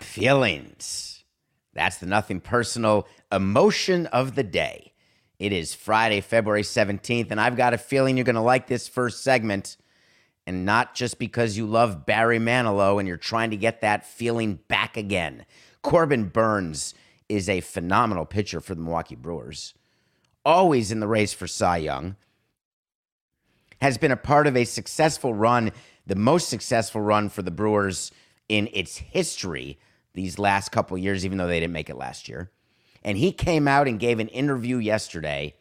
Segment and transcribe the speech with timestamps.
[0.00, 1.24] Feelings.
[1.74, 4.92] That's the nothing personal emotion of the day.
[5.38, 8.88] It is Friday, February 17th, and I've got a feeling you're going to like this
[8.88, 9.76] first segment.
[10.46, 14.60] And not just because you love Barry Manilow and you're trying to get that feeling
[14.68, 15.44] back again.
[15.82, 16.94] Corbin Burnes
[17.28, 19.74] is a phenomenal pitcher for the Milwaukee Brewers,
[20.44, 22.16] always in the race for Cy Young,
[23.80, 25.72] has been a part of a successful run,
[26.06, 28.10] the most successful run for the Brewers
[28.48, 29.78] in its history
[30.14, 32.50] these last couple years, even though they didn't make it last year.
[33.04, 35.54] And he came out and gave an interview yesterday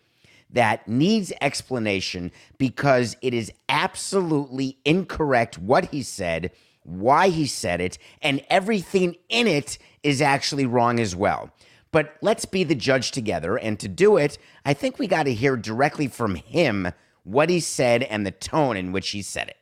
[0.49, 6.51] that needs explanation because it is absolutely incorrect what he said,
[6.83, 11.51] why he said it, and everything in it is actually wrong as well.
[11.91, 13.57] But let's be the judge together.
[13.57, 16.91] And to do it, I think we got to hear directly from him
[17.25, 19.57] what he said and the tone in which he said it.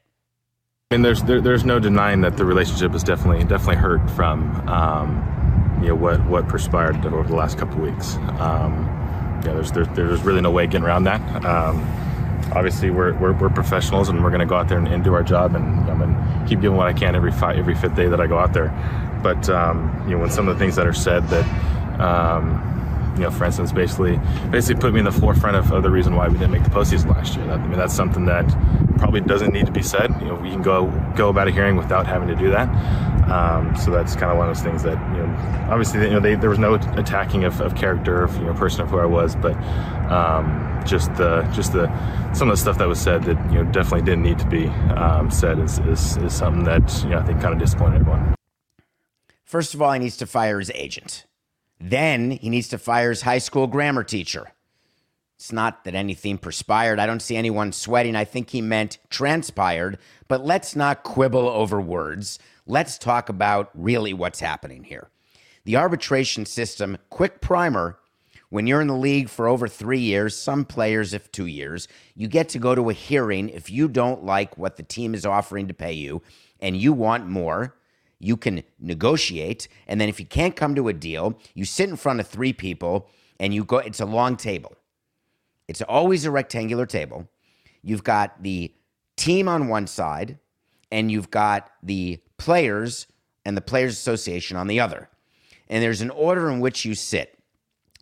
[0.92, 4.68] I mean, there's there, there's no denying that the relationship is definitely definitely hurt from
[4.70, 8.16] um, you know what what perspired over the last couple weeks.
[8.40, 8.86] Um,
[9.44, 11.22] yeah, there's, there's there's really no way getting around that.
[11.44, 11.82] Um,
[12.54, 15.14] obviously, we're, we're, we're professionals and we're going to go out there and, and, do
[15.14, 18.22] our job, and to keep doing what I can every five, every fifth day that
[18.22, 18.70] I go out there.
[19.24, 22.74] But um, you know, when some of the things that are said that um,
[23.16, 24.20] you know, for instance, basically
[24.50, 26.70] basically put me in the forefront of, of, the reason why we didn't make the
[26.70, 27.46] postseason last year.
[27.48, 28.48] That, I mean, that's something that
[28.98, 30.16] probably doesn't need to be said.
[30.20, 32.70] You know, we can go go about a hearing without having to do that.
[33.30, 36.20] Um, so that's kind of one of those things that you know, obviously, you know,
[36.20, 39.06] they, there was no attacking of, of, character, of, you know, person of who I
[39.06, 39.56] was, but
[40.12, 41.88] um, just the just the
[42.34, 44.68] some of the stuff that was said that you know definitely didn't need to be
[44.96, 48.36] um, said is, is is something that you know I think kind of disappointed everyone.
[49.46, 51.26] First of all, he needs to fire his agent.
[51.86, 54.54] Then he needs to fire his high school grammar teacher.
[55.36, 56.98] It's not that anything perspired.
[56.98, 58.16] I don't see anyone sweating.
[58.16, 59.98] I think he meant transpired.
[60.30, 62.40] But let's not quibble over words.
[62.66, 65.10] Let's talk about really what's happening here.
[65.66, 68.00] The arbitration system, quick primer.
[68.48, 72.30] When you're in the league for over three years, some players, if two years, you
[72.30, 75.68] get to go to a hearing if you don't like what the team is offering
[75.68, 76.22] to pay you
[76.62, 77.76] and you want more
[78.20, 79.68] you can negotiate.
[79.88, 82.54] And then if you can't come to a deal, you sit in front of three
[82.54, 83.10] people
[83.40, 84.76] and you go, it's a long table.
[85.68, 87.28] It's always a rectangular table.
[87.82, 88.74] You've got the
[89.16, 90.40] team on one side,
[90.92, 93.08] and you've got the players
[93.46, 95.10] and the Players Association on the other.
[95.68, 97.38] And there's an order in which you sit.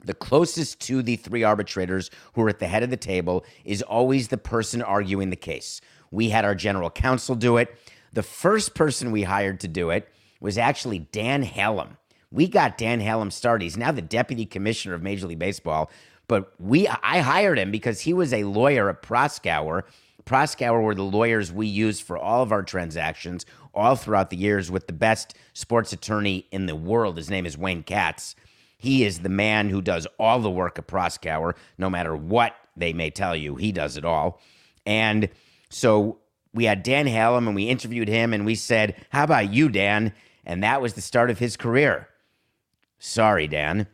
[0.04, 3.82] The closest to the three arbitrators who are at the head of the table is
[3.82, 5.80] always the person arguing the case.
[6.10, 7.76] We had our general counsel do it.
[8.14, 10.08] The first person we hired to do it
[10.40, 11.98] was actually Dan Halem.
[12.32, 13.64] We got Dan Halem started.
[13.64, 15.92] He's now the deputy commissioner of Major League Baseball,
[16.28, 19.84] but we I hired him because he was a lawyer at Proskauer.
[20.26, 24.70] Proskauer were the lawyers we used for all of our transactions all throughout the years
[24.70, 27.18] with the best sports attorney in the world.
[27.18, 28.36] His name is Wayne Katz.
[28.78, 32.94] He is the man who does all the work at Proskauer, no matter what they
[32.94, 34.40] may tell you, he does it all.
[34.86, 35.30] And
[35.70, 36.18] so
[36.54, 40.14] we had Dan Halem and we interviewed him and we said, How about you, Dan?
[40.46, 42.10] And that was the start of his career.
[43.00, 43.88] Sorry, Dan.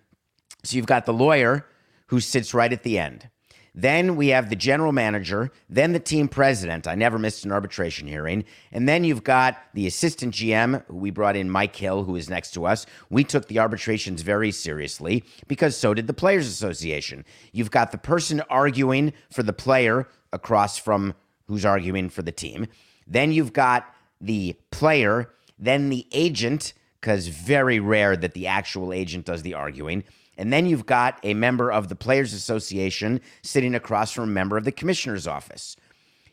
[0.63, 1.65] So you've got the lawyer
[2.07, 3.30] who sits right at the end.
[3.77, 6.88] Then we have the general manager, then the team president.
[6.88, 8.44] I never missed an arbitration hearing.
[8.71, 12.27] And then you've got the assistant GM, who we brought in Mike Hill, who is
[12.27, 12.88] next to us.
[13.12, 17.24] We took the arbitrations very seriously because so did the Players Association.
[17.51, 21.13] You've got the person arguing for the player across from
[21.47, 22.67] who's arguing for the team.
[23.05, 29.25] Then you've got the player, then the agent because very rare that the actual agent
[29.25, 30.03] does the arguing.
[30.38, 34.57] And then you've got a member of the Players Association sitting across from a member
[34.57, 35.75] of the Commissioner's office.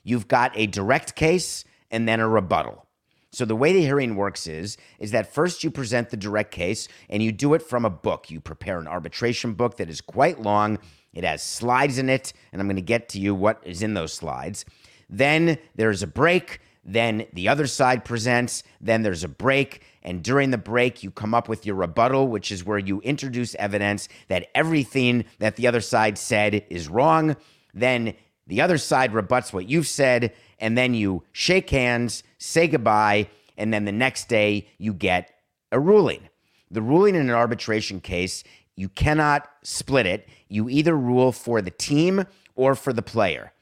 [0.02, 2.86] You've got a direct case and then a rebuttal.
[3.32, 6.86] So the way the hearing works is is that first you present the direct case
[7.08, 8.30] and you do it from a book.
[8.30, 10.78] You prepare an arbitration book that is quite long.
[11.12, 13.94] It has slides in it, and I'm going to get to you what is in
[13.94, 14.64] those slides.
[15.08, 20.50] Then there's a break, then the other side presents, then there's a break, and during
[20.50, 24.48] the break, you come up with your rebuttal, which is where you introduce evidence that
[24.54, 27.36] everything that the other side said is wrong.
[27.72, 28.14] Then
[28.46, 33.72] the other side rebuts what you've said, and then you shake hands, say goodbye, and
[33.72, 35.30] then the next day you get
[35.72, 36.28] a ruling.
[36.70, 38.44] The ruling in an arbitration case,
[38.76, 40.28] you cannot split it.
[40.48, 43.53] You either rule for the team or for the player.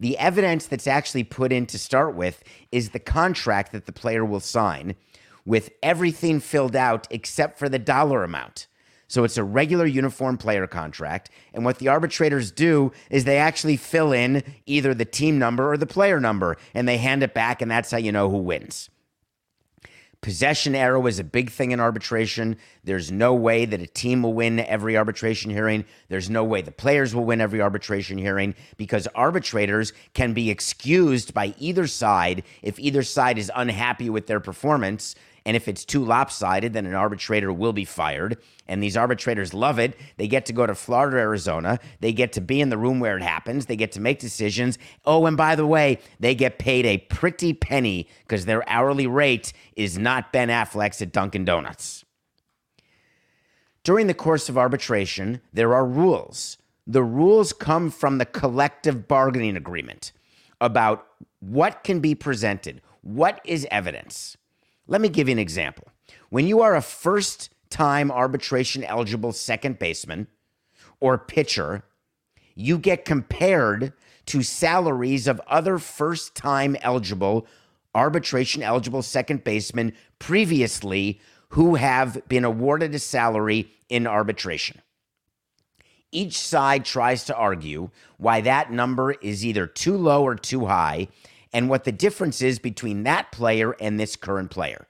[0.00, 2.42] The evidence that's actually put in to start with
[2.72, 4.94] is the contract that the player will sign
[5.44, 8.66] with everything filled out except for the dollar amount.
[9.08, 11.30] So it's a regular uniform player contract.
[11.52, 15.76] And what the arbitrators do is they actually fill in either the team number or
[15.76, 18.88] the player number and they hand it back, and that's how you know who wins.
[20.22, 22.58] Possession error is a big thing in arbitration.
[22.84, 25.86] There's no way that a team will win every arbitration hearing.
[26.08, 31.32] There's no way the players will win every arbitration hearing because arbitrators can be excused
[31.32, 35.14] by either side if either side is unhappy with their performance
[35.44, 38.38] and if it's too lopsided, then an arbitrator will be fired.
[38.68, 39.98] And these arbitrators love it.
[40.16, 41.78] They get to go to Florida, Arizona.
[42.00, 43.66] They get to be in the room where it happens.
[43.66, 44.78] They get to make decisions.
[45.04, 49.52] Oh, and by the way, they get paid a pretty penny because their hourly rate
[49.76, 52.04] is not Ben Affleck's at Dunkin' Donuts.
[53.82, 56.58] During the course of arbitration, there are rules.
[56.86, 60.12] The rules come from the collective bargaining agreement
[60.60, 61.06] about
[61.40, 64.36] what can be presented, what is evidence.
[64.90, 65.86] Let me give you an example.
[66.30, 70.26] When you are a first time arbitration eligible second baseman
[70.98, 71.84] or pitcher,
[72.56, 73.92] you get compared
[74.26, 77.46] to salaries of other first time eligible
[77.94, 81.20] arbitration eligible second basemen previously
[81.50, 84.82] who have been awarded a salary in arbitration.
[86.10, 91.06] Each side tries to argue why that number is either too low or too high,
[91.52, 94.86] and what the difference is between that player and this current player.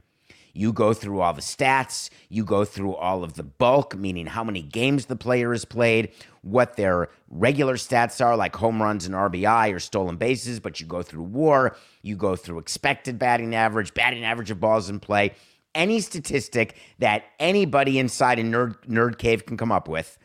[0.53, 4.43] You go through all the stats, you go through all of the bulk, meaning how
[4.43, 6.11] many games the player has played,
[6.43, 10.87] what their regular stats are, like home runs and RBI or stolen bases, but you
[10.87, 15.33] go through war, you go through expected batting average, batting average of balls in play,
[15.75, 20.19] any statistic that anybody inside a nerd, nerd cave can come up with.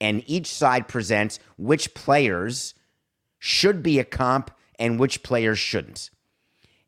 [0.00, 2.74] And each side presents which players
[3.38, 6.10] should be a comp and which players shouldn't.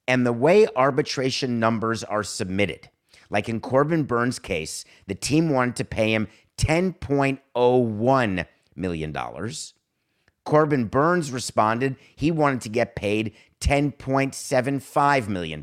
[0.06, 2.88] And the way arbitration numbers are submitted,
[3.30, 9.16] like in Corbin Burnes' case, the team wanted to pay him $10.01 million.
[10.44, 15.62] Corbin Burnes responded he wanted to get paid $10.75 million.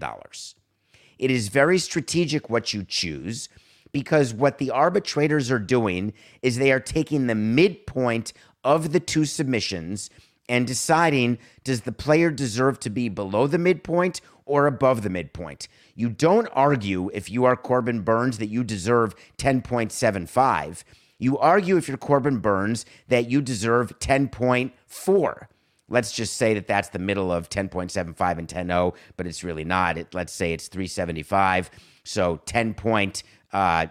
[1.17, 3.49] It is very strategic what you choose
[3.91, 8.33] because what the arbitrators are doing is they are taking the midpoint
[8.63, 10.09] of the two submissions
[10.47, 15.67] and deciding does the player deserve to be below the midpoint or above the midpoint.
[15.95, 20.83] You don't argue if you are Corbin Burnes that you deserve 10.75.
[21.17, 25.47] You argue if you're Corbin Burnes that you deserve 10.4.
[25.87, 29.97] Let's just say that that's the middle of 10.75 and 10.0, but it's really not.
[29.97, 31.69] It, let's say it's 375.
[32.03, 33.87] So 10.376, uh,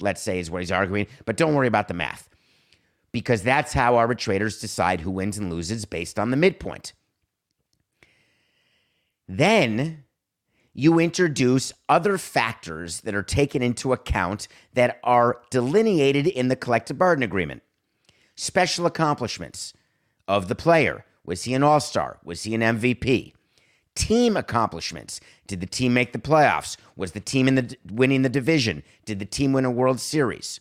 [0.00, 1.06] let's say, is what he's arguing.
[1.24, 2.28] But don't worry about the math
[3.12, 6.94] because that's how arbitrators decide who wins and loses based on the midpoint.
[9.28, 10.04] Then
[10.74, 16.98] you introduce other factors that are taken into account that are delineated in the collective
[16.98, 17.62] bargaining agreement.
[18.34, 19.74] Special accomplishments
[20.26, 21.04] of the player.
[21.24, 22.18] Was he an all star?
[22.24, 23.34] Was he an MVP?
[23.94, 25.20] Team accomplishments.
[25.46, 26.78] Did the team make the playoffs?
[26.96, 28.82] Was the team in the winning the division?
[29.04, 30.60] Did the team win a World Series?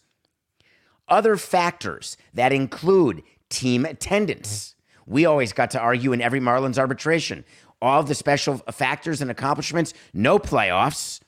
[1.12, 4.75] Other factors that include team attendance.
[5.06, 7.46] We always got to argue in every Marlins arbitration
[7.82, 9.94] all the special factors and accomplishments.
[10.13, 11.20] No playoffs.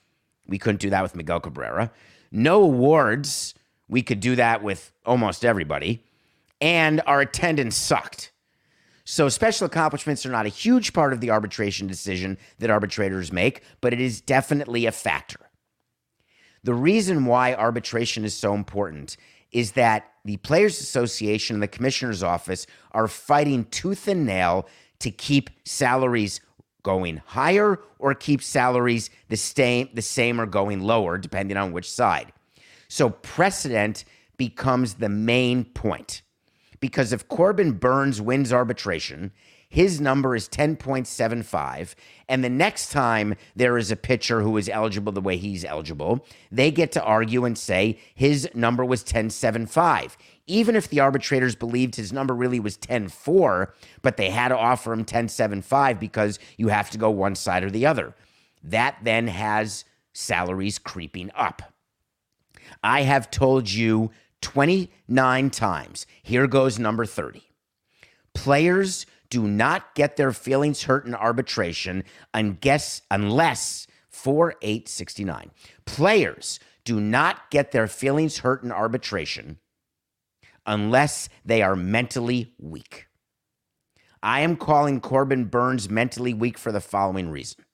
[0.47, 1.91] We couldn't do that with Miguel Cabrera.
[2.31, 3.55] No awards.
[3.87, 6.03] We could do that with almost everybody.
[6.61, 8.31] And our attendance sucked.
[9.05, 13.61] So, special accomplishments are not a huge part of the arbitration decision that arbitrators make,
[13.81, 15.49] but it is definitely a factor.
[16.63, 19.17] The reason why arbitration is so important
[19.53, 24.67] is that the Players Association and the Commissioner's Office are fighting tooth and nail
[24.99, 26.41] to keep salaries
[26.81, 31.89] going higher or keep salaries the same, the same or going lower, depending on which
[31.89, 32.31] side.
[32.87, 34.05] So precedent
[34.37, 36.21] becomes the main point.
[36.79, 39.31] Because if Corbin Burnes wins arbitration,
[39.73, 41.95] his number is 10.75.
[42.29, 46.23] And the next time there is a pitcher who is eligible the way he's eligible,
[46.51, 50.15] they get to argue and say his number was 10.75.
[50.45, 53.71] Even if the arbitrators believed his number really was 10.4,
[54.03, 57.71] but they had to offer him 10.75 because you have to go one side or
[57.71, 58.13] the other.
[58.63, 61.73] That then has salaries creeping up.
[62.83, 64.11] I have told you
[64.41, 66.05] 29 times.
[66.21, 67.41] Here goes number 30.
[68.35, 72.03] Players do not get their feelings hurt in arbitration
[72.35, 75.49] unless, unless 4869.
[75.85, 79.57] Players do not get their feelings hurt in arbitration
[80.67, 83.07] unless they are mentally weak.
[84.21, 87.65] I am calling Corbin Burnes mentally weak for the following reason.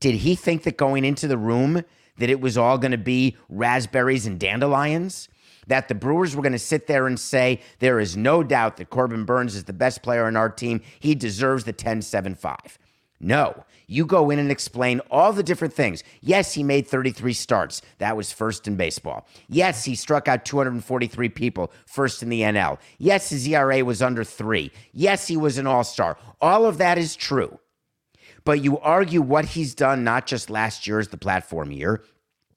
[0.00, 1.84] Did he think that going into the room
[2.18, 5.28] that it was all going to be raspberries and dandelions?
[5.66, 8.90] That the Brewers were going to sit there and say, there is no doubt that
[8.90, 10.80] Corbin Burnes is the best player on our team.
[11.00, 12.78] He deserves the 10 7 5.
[13.20, 16.02] No, you go in and explain all the different things.
[16.20, 17.80] Yes, he made 33 starts.
[17.98, 19.26] That was first in baseball.
[19.48, 22.78] Yes, he struck out 243 people, first in the NL.
[22.98, 24.72] Yes, his ERA was under three.
[24.92, 26.18] Yes, he was an all star.
[26.40, 27.58] All of that is true.
[28.44, 32.02] But you argue what he's done, not just last year as the platform year,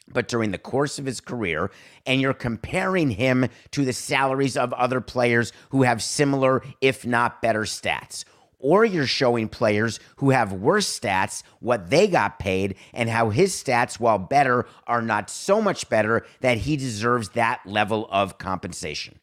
[0.07, 1.69] but during the course of his career,
[2.05, 7.41] and you're comparing him to the salaries of other players who have similar, if not
[7.41, 8.23] better, stats.
[8.59, 13.53] Or you're showing players who have worse stats what they got paid and how his
[13.53, 19.19] stats, while better, are not so much better that he deserves that level of compensation.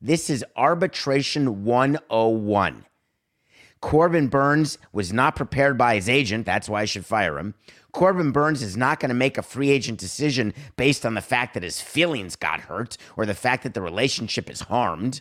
[0.00, 2.84] This is arbitration 101.
[3.80, 6.46] Corbin Burnes was not prepared by his agent.
[6.46, 7.54] That's why I should fire him.
[7.94, 11.54] Corbin Burnes is not going to make a free agent decision based on the fact
[11.54, 15.20] that his feelings got hurt or the fact that the relationship is harmed.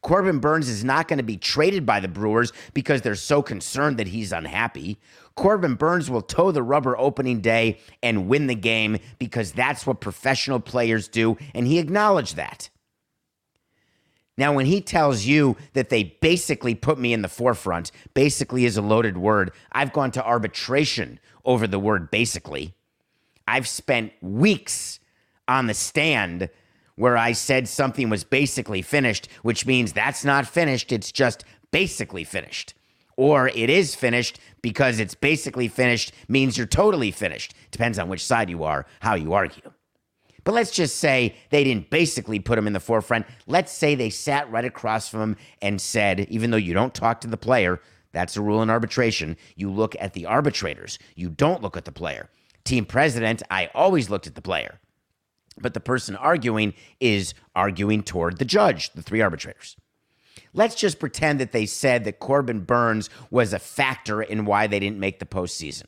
[0.00, 3.98] Corbin Burnes is not going to be traded by the Brewers because they're so concerned
[3.98, 4.98] that he's unhappy.
[5.34, 10.00] Corbin Burnes will toe the rubber opening day and win the game because that's what
[10.00, 12.70] professional players do, and he acknowledged that.
[14.38, 18.78] Now, when he tells you that they basically put me in the forefront, basically is
[18.78, 19.52] a loaded word.
[19.70, 22.74] I've gone to arbitration over the word basically.
[23.46, 25.00] I've spent weeks
[25.48, 26.50] on the stand
[26.96, 32.24] where I said something was basically finished, which means that's not finished, it's just basically
[32.24, 32.74] finished.
[33.16, 37.54] Or it is finished because it's basically finished means you're totally finished.
[37.70, 39.72] Depends on which side you are, how you argue.
[40.44, 43.26] But let's just say they didn't basically put him in the forefront.
[43.46, 47.20] Let's say they sat right across from him and said, even though you don't talk
[47.22, 47.80] to the player,
[48.12, 50.98] that's the rule in arbitration, you look at the arbitrators.
[51.14, 52.28] You don't look at the player.
[52.64, 54.80] Team president, I always looked at the player.
[55.60, 59.76] But the person arguing is arguing toward the judge, the three arbitrators.
[60.52, 64.80] Let's just pretend that they said that Corbin Burnes was a factor in why they
[64.80, 65.84] didn't make the postseason.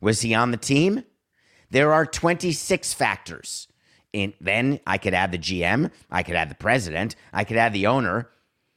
[0.00, 1.04] Was he on the team?
[1.70, 3.68] There are 26 factors.
[4.14, 7.72] And then I could add the GM, I could add the president, I could add
[7.72, 8.30] the owner.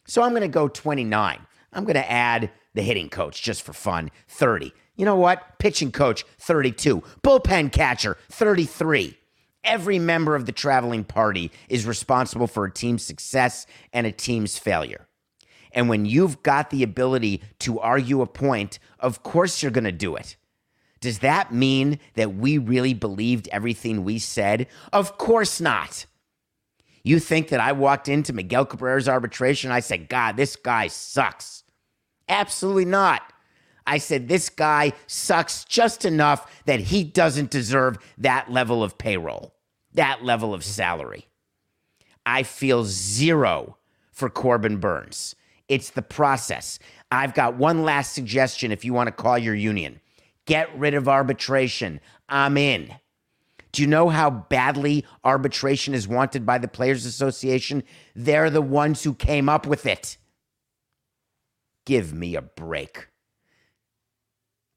[0.06, 1.40] So I'm going to go 29.
[1.74, 4.74] I'm going to add the hitting coach just for fun, 30.
[4.96, 5.60] You know what?
[5.60, 7.02] Pitching coach, 32.
[7.24, 9.18] Bullpen catcher, 33.
[9.64, 14.58] Every member of the traveling party is responsible for a team's success and a team's
[14.58, 15.08] failure.
[15.72, 19.92] And when you've got the ability to argue a point, of course you're going to
[19.92, 20.36] do it.
[21.00, 24.68] Does that mean that we really believed everything we said?
[24.94, 26.06] Of course not.
[27.04, 29.72] You think that I walked into Miguel Cabrera's arbitration?
[29.72, 31.61] I said, God, this guy sucks.
[32.30, 33.22] Absolutely not.
[33.86, 39.54] I said, this guy sucks just enough that he doesn't deserve that level of payroll,
[39.94, 41.28] that level of salary.
[42.26, 43.78] I feel zero
[44.12, 45.36] for Corbin Burnes.
[45.68, 46.80] It's the process.
[47.12, 50.00] I've got one last suggestion if you want to call your union.
[50.46, 52.00] Get rid of arbitration.
[52.30, 52.94] I'm in.
[53.72, 57.84] Do you know how badly arbitration is wanted by the Players Association?
[58.16, 60.18] They're the ones who came up with it.
[61.86, 63.08] Give me a break.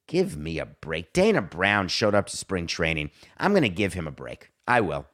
[0.06, 1.12] Give me a break.
[1.12, 3.11] Dana Brown showed up to spring training.
[3.38, 4.50] I'm going to give him a break.
[4.66, 5.06] I will.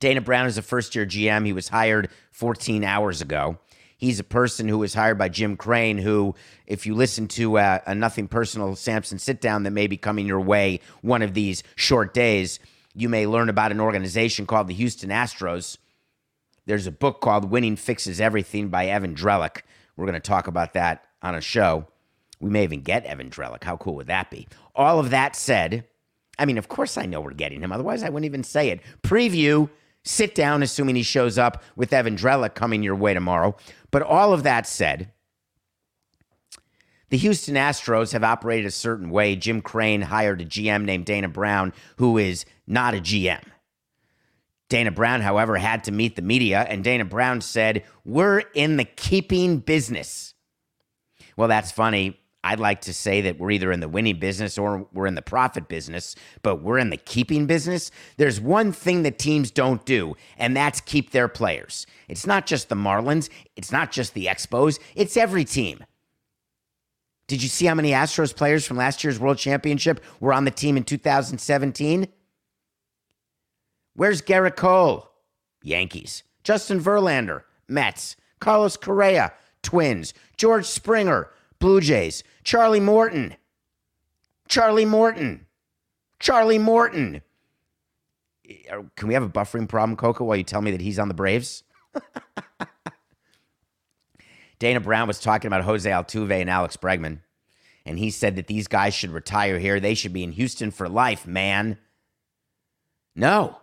[0.00, 1.46] Dana Brown is a first year GM.
[1.46, 3.58] He was hired 14 hours ago.
[3.96, 6.34] He's a person who was hired by Jim Crane, who,
[6.66, 10.26] if you listen to uh, a Nothing Personal Samson sit down that may be coming
[10.26, 12.58] your way one of these short days,
[12.94, 15.78] you may learn about an organization called the Houston Astros.
[16.66, 19.62] There's a book called Winning Fixes Everything by Evan Drellich.
[19.96, 21.86] We're going to talk about that on a show.
[22.40, 23.64] We may even get Evan Drellich.
[23.64, 24.48] How cool would that be?
[24.74, 25.84] All of that said,
[26.38, 27.72] I mean, of course I know we're getting him.
[27.72, 28.80] Otherwise, I wouldn't even say it.
[29.02, 29.70] Preview,
[30.02, 33.56] sit down, assuming he shows up with Evan Drellich coming your way tomorrow.
[33.90, 35.12] But all of that said,
[37.10, 39.36] the Houston Astros have operated a certain way.
[39.36, 43.42] Jim Crane hired a GM named Dana Brown, who is not a GM.
[44.68, 48.84] Dana Brown, however, had to meet the media, and Dana Brown said, We're in the
[48.84, 50.34] keeping business.
[51.36, 52.20] Well, that's funny.
[52.44, 55.22] I'd like to say that we're either in the winning business or we're in the
[55.22, 57.90] profit business, but we're in the keeping business.
[58.18, 61.86] There's one thing that teams don't do, and that's keep their players.
[62.06, 65.84] It's not just the Marlins, it's not just the Expos, it's every team.
[67.26, 70.50] Did you see how many Astros players from last year's World Championship were on the
[70.50, 72.06] team in 2017?
[73.94, 75.10] Where's Gerrit Cole?
[75.62, 76.22] Yankees.
[76.42, 78.16] Justin Verlander, Mets.
[78.40, 79.32] Carlos Correa,
[79.62, 80.12] Twins.
[80.36, 82.22] George Springer, Blue Jays.
[82.42, 83.36] Charlie Morton.
[84.48, 85.46] Charlie Morton.
[86.18, 87.22] Charlie Morton.
[88.96, 91.14] Can we have a buffering problem, Coco, while you tell me that he's on the
[91.14, 91.62] Braves?
[94.58, 97.20] Dana Brown was talking about Jose Altuve and Alex Bregman,
[97.86, 99.80] and he said that these guys should retire here.
[99.80, 101.78] They should be in Houston for life, man.
[103.16, 103.58] No.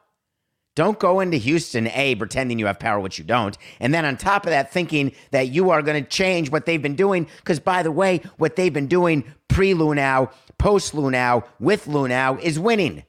[0.75, 3.57] Don't go into Houston, A, pretending you have power, which you don't.
[3.79, 6.81] And then on top of that, thinking that you are going to change what they've
[6.81, 7.27] been doing.
[7.37, 12.57] Because by the way, what they've been doing pre Luhnow, post Luhnow, with Luhnow is
[12.57, 13.03] winning.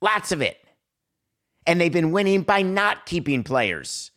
[0.00, 0.56] Lots of it.
[1.66, 4.12] And they've been winning by not keeping players.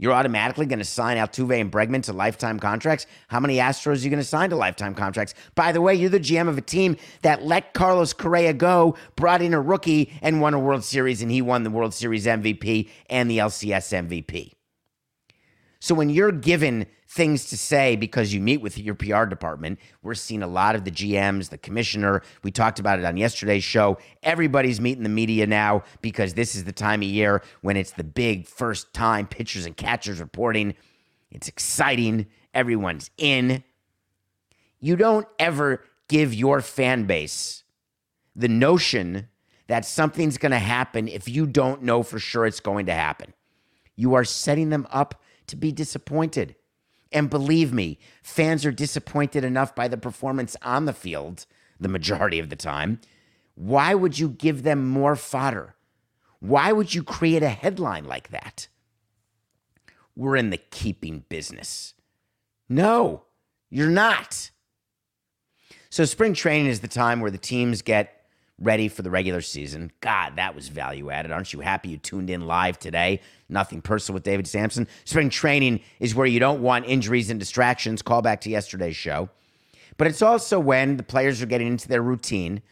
[0.00, 3.06] You're automatically going to sign Altuve and Bregman to lifetime contracts.
[3.26, 5.34] How many Astros are you going to sign to lifetime contracts?
[5.56, 9.42] By the way, you're the GM of a team that let Carlos Correa go, brought
[9.42, 12.88] in a rookie, and won a World Series, and he won the World Series MVP
[13.10, 14.52] and the LCS MVP.
[15.80, 20.14] So when you're given things to say because you meet with your PR department, we're
[20.14, 22.22] seeing a lot of the GMs, the commissioner.
[22.42, 23.98] We talked about it on yesterday's show.
[24.22, 28.04] Everybody's meeting the media now because this is the time of year when it's the
[28.04, 30.74] big first time pitchers and catchers reporting.
[31.30, 32.26] It's exciting.
[32.52, 33.64] Everyone's in.
[34.78, 37.64] You don't ever give your fan base
[38.36, 39.28] the notion
[39.66, 43.32] that something's going to happen if you don't know for sure it's going to happen.
[43.96, 46.54] You are setting them up to be disappointed.
[47.12, 51.46] And believe me, fans are disappointed enough by the performance on the field
[51.80, 53.00] the majority of the time.
[53.54, 55.74] Why would you give them more fodder?
[56.40, 58.68] Why would you create a headline like that?
[60.14, 61.94] We're in the keeping business.
[62.68, 63.24] No,
[63.70, 64.50] you're not.
[65.90, 68.17] So, spring training is the time where the teams get
[68.60, 69.92] ready for the regular season.
[70.00, 71.30] God, that was value added.
[71.30, 73.20] Aren't you happy you tuned in live today?
[73.48, 74.88] Nothing personal with David Samson.
[75.04, 78.02] Spring training is where you don't want injuries and distractions.
[78.02, 79.28] Call back to yesterday's show.
[79.96, 82.62] But it's also when the players are getting into their routine.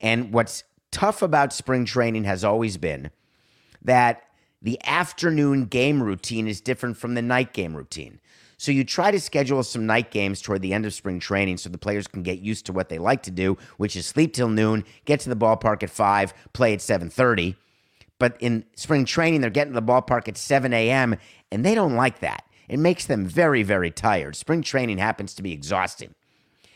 [0.00, 3.10] And what's tough about spring training has always been
[3.82, 4.24] that
[4.60, 8.20] the afternoon game routine is different from the night game routine.
[8.62, 11.68] So you try to schedule some night games toward the end of spring training so
[11.68, 14.48] the players can get used to what they like to do, which is sleep till
[14.48, 17.56] noon, get to the ballpark at 5, play at 7:30.
[18.20, 21.16] But in spring training, they're getting to the ballpark at 7 a.m.,
[21.50, 22.44] and they don't like that.
[22.68, 24.36] It makes them very, very tired.
[24.36, 26.14] Spring training happens to be exhausting.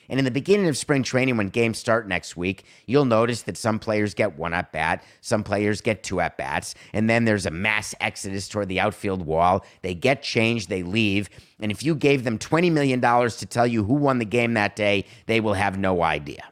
[0.08, 3.56] And in the beginning of spring training, when games start next week, you'll notice that
[3.56, 7.46] some players get one at bat, some players get two at bats, and then there's
[7.46, 9.64] a mass exodus toward the outfield wall.
[9.82, 11.28] They get changed, they leave.
[11.60, 14.76] And if you gave them $20 million to tell you who won the game that
[14.76, 16.44] day, they will have no idea.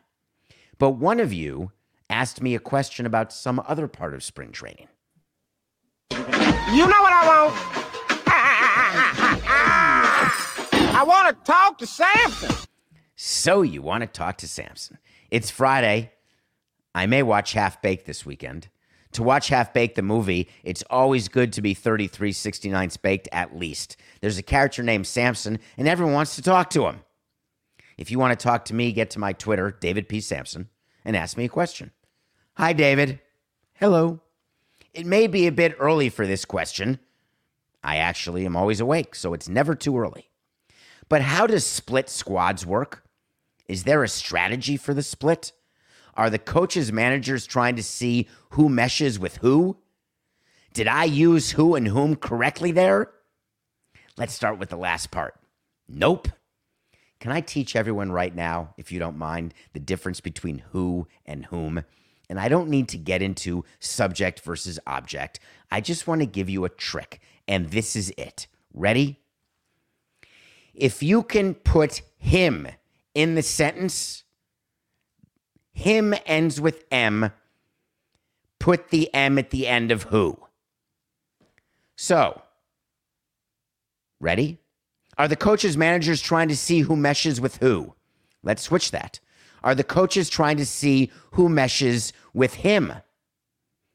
[0.79, 1.73] But one of you
[2.11, 4.89] asked me a question about some other part of spring training.
[6.11, 7.55] You know what I want?
[10.97, 12.55] I want to talk to Samson.
[13.27, 14.99] So you want to talk to Samson.
[15.31, 16.13] It's Friday.
[16.95, 18.69] I may watch Half Baked this weekend.
[19.13, 23.97] To watch Half Baked the movie, it's always good to be 3369 baked at least.
[24.21, 27.01] There's a character named Samson, and everyone wants to talk to him.
[27.97, 30.21] If you want to talk to me, get to my Twitter, David P.
[30.21, 30.69] Samson,
[31.03, 31.93] and ask me a question.
[32.59, 33.21] Hi, David.
[33.73, 34.21] Hello.
[34.93, 36.99] It may be a bit early for this question.
[37.83, 40.29] I actually am always awake, so it's never too early.
[41.09, 43.04] But how does split squads work?
[43.67, 45.53] Is there a strategy for the split?
[46.15, 49.79] Are the coaches, managers trying to see who meshes with who?
[50.73, 53.11] Did I use who and whom correctly there?
[54.17, 55.35] Let's start with the last part.
[55.89, 56.29] Nope.
[57.21, 61.47] Can I teach everyone right now, if you don't mind, the difference between who and
[61.47, 61.85] whom?
[62.29, 65.41] And I don't need to get into subject versus object.
[65.71, 68.47] I just want to give you a trick, and this is it.
[68.73, 69.21] Ready?
[70.75, 72.69] If you can put him
[73.15, 74.25] in the sentence,
[75.73, 77.31] him ends with M,
[78.59, 80.39] put the M at the end of who.
[81.97, 82.43] So,
[84.21, 84.59] ready?
[85.17, 87.95] Are the coaches, managers trying to see who meshes with who?
[88.43, 89.21] Let's switch that.
[89.63, 92.93] Are the coaches trying to see who meshes with him?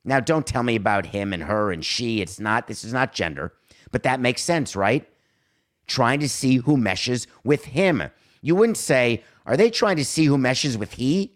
[0.06, 2.22] Now, don't tell me about him and her and she.
[2.22, 3.54] It's not, this is not gender,
[3.92, 5.08] but that makes sense, right?
[5.88, 8.04] Trying to see who meshes with him.
[8.42, 11.34] You wouldn't say, are they trying to see who meshes with he?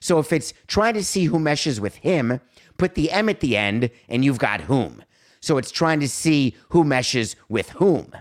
[0.00, 2.40] So if it's trying to see who meshes with him,
[2.76, 5.02] put the M at the end and you've got whom.
[5.40, 8.12] So it's trying to see who meshes with whom.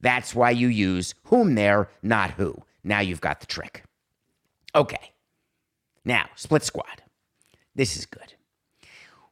[0.00, 2.62] That's why you use whom there, not who.
[2.82, 3.84] Now you've got the trick.
[4.74, 5.12] Okay.
[6.04, 7.02] Now, split squad.
[7.74, 8.34] This is good.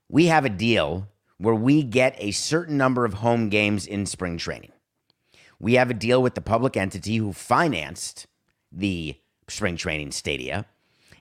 [0.08, 4.38] We have a deal where we get a certain number of home games in spring
[4.38, 4.72] training.
[5.60, 8.26] We have a deal with the public entity who financed
[8.72, 10.66] the spring training stadia.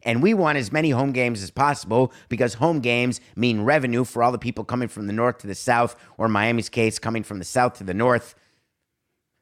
[0.04, 4.24] And we want as many home games as possible because home games mean revenue for
[4.24, 7.38] all the people coming from the north to the south, or Miami's case, coming from
[7.38, 8.34] the south to the north.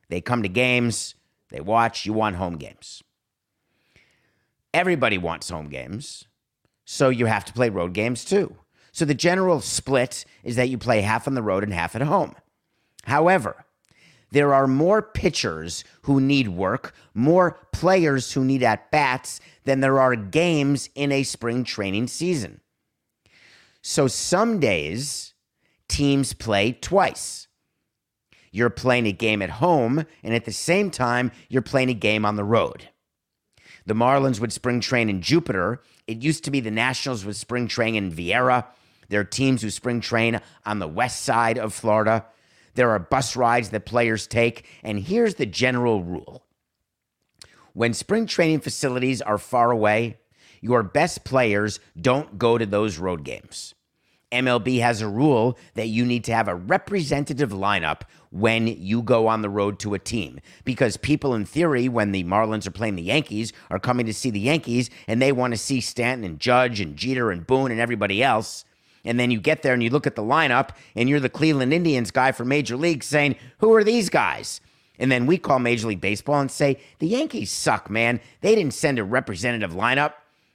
[0.09, 1.13] They come to games,
[1.49, 3.03] they watch, you want home games.
[4.73, 6.25] Everybody wants home games,
[6.85, 8.55] so you have to play road games too.
[8.91, 12.01] So the general split is that you play half on the road and half at
[12.01, 12.35] home.
[13.03, 13.66] However,
[14.31, 19.99] there are more pitchers who need work, more players who need at bats than there
[19.99, 22.61] are games in a spring training season.
[23.81, 25.33] So some days
[25.87, 27.47] teams play twice.
[28.51, 32.25] You're playing a game at home, and at the same time, you're playing a game
[32.25, 32.89] on the road.
[33.85, 35.81] The Marlins would spring train in Jupiter.
[36.07, 38.65] It used to be the Nationals would spring train in Viera.
[39.09, 42.25] There are teams who spring train on the west side of Florida.
[42.77, 44.65] There are bus rides that players take.
[44.83, 46.43] And here's the general rule
[47.73, 50.17] when spring training facilities are far away,
[50.61, 53.75] your best players don't go to those road games.
[54.31, 59.27] MLB has a rule that you need to have a representative lineup when you go
[59.27, 62.95] on the road to a team because people in theory when the Marlins are playing
[62.95, 66.39] the Yankees are coming to see the Yankees and they want to see Stanton and
[66.39, 68.65] Judge and Jeter and Boone and everybody else
[69.07, 71.73] and then you get there and you look at the lineup and you're the Cleveland
[71.73, 74.61] Indians guy for Major League saying, "Who are these guys?"
[74.99, 78.19] And then we call Major League Baseball and say, "The Yankees suck, man.
[78.41, 80.13] They didn't send a representative lineup."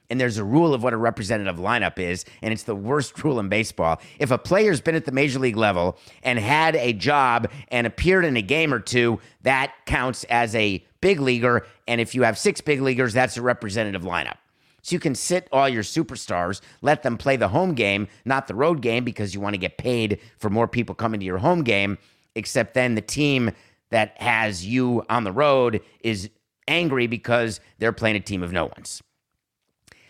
[0.09, 3.39] And there's a rule of what a representative lineup is, and it's the worst rule
[3.39, 3.99] in baseball.
[4.19, 8.25] If a player's been at the major league level and had a job and appeared
[8.25, 11.65] in a game or two, that counts as a big leaguer.
[11.87, 14.37] And if you have six big leaguers, that's a representative lineup.
[14.83, 18.53] So you can sit all your superstars, let them play the home game, not the
[18.53, 21.63] road game, because you want to get paid for more people coming to your home
[21.63, 21.97] game.
[22.35, 23.51] Except then the team
[23.91, 26.29] that has you on the road is
[26.67, 29.01] angry because they're playing a team of no ones.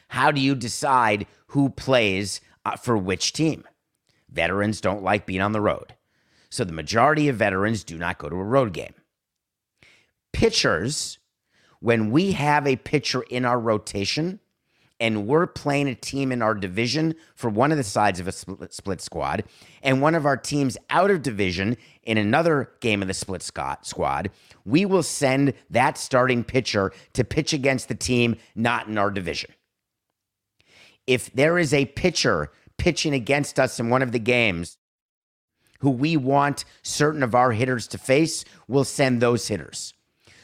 [0.07, 3.65] How do you decide who plays uh, for which team?
[4.31, 5.93] Veterans don't like being on the road.
[6.49, 8.93] So the majority of veterans do not go to a road game.
[10.31, 11.19] Pitchers,
[11.79, 14.39] when we have a pitcher in our rotation
[14.99, 18.31] and we're playing a team in our division for one of the sides of a
[18.31, 19.43] split squad,
[19.81, 24.29] and one of our teams out of division in another game of the split squad,
[24.65, 29.51] we will send that starting pitcher to pitch against the team not in our division
[31.07, 34.77] if there is a pitcher pitching against us in one of the games
[35.79, 39.93] who we want certain of our hitters to face, we'll send those hitters.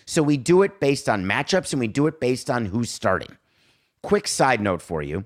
[0.05, 3.37] So we do it based on matchups and we do it based on who's starting.
[4.01, 5.25] Quick side note for you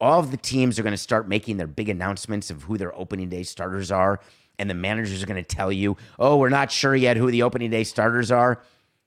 [0.00, 2.94] all of the teams are going to start making their big announcements of who their
[2.94, 4.20] opening day starters are.
[4.58, 7.42] And the managers are going to tell you, oh, we're not sure yet who the
[7.42, 8.62] opening day starters are.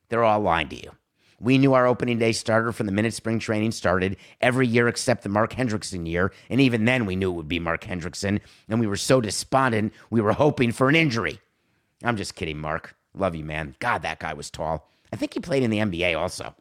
[0.09, 0.91] They're all lying to you.
[1.39, 5.21] We knew our opening day starter from the minute spring training started every year except
[5.21, 6.33] the Mark Hendrickson year.
[6.49, 8.41] And even then, we knew it would be Mark Hendrickson.
[8.67, 11.39] And we were so despondent, we were hoping for an injury.
[12.03, 12.95] I'm just kidding, Mark.
[13.13, 13.75] Love you, man.
[13.79, 14.89] God, that guy was tall.
[15.13, 16.55] I think he played in the NBA also.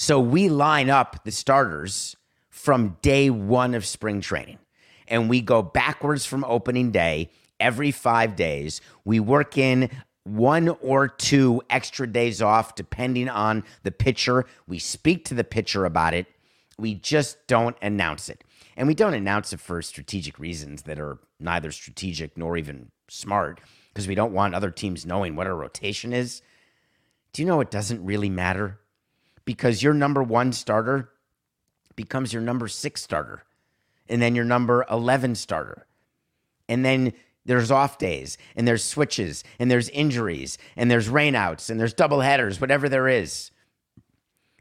[0.00, 2.14] So we line up the starters
[2.50, 4.60] from day one of spring training.
[5.08, 8.80] And we go backwards from opening day every five days.
[9.04, 9.90] We work in
[10.22, 14.44] one or two extra days off, depending on the pitcher.
[14.68, 16.28] We speak to the pitcher about it.
[16.78, 18.44] We just don't announce it.
[18.76, 23.60] And we don't announce it for strategic reasons that are neither strategic nor even smart,
[23.92, 26.40] because we don't want other teams knowing what our rotation is.
[27.32, 28.78] Do you know it doesn't really matter?
[29.48, 31.08] Because your number one starter
[31.96, 33.44] becomes your number six starter,
[34.06, 35.86] and then your number 11 starter.
[36.68, 37.14] And then
[37.48, 42.20] There's off days, and there's switches, and there's injuries, and there's rainouts, and there's double
[42.20, 43.50] headers, whatever there is.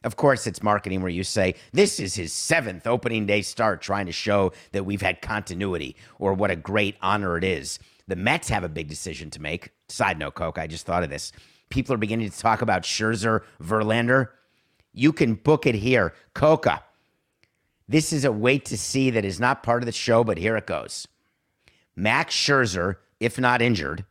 [0.05, 4.05] Of course, it's marketing where you say, this is his seventh opening day start, trying
[4.05, 7.77] to show that we've had continuity or what a great honor it is.
[8.07, 9.71] The Mets have a big decision to make.
[9.89, 11.33] Side note, Coke, I just thought of this.
[11.69, 14.29] People are beginning to talk about Scherzer, Verlander.
[14.97, 16.13] You can book it here.
[16.33, 16.83] Coca.
[17.87, 20.57] This is a wait to see that is not part of the show, but here
[20.57, 21.07] it goes.
[21.95, 24.05] Max Scherzer, if not injured,